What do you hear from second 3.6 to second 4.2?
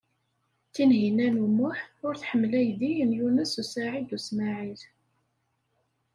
u Saɛid u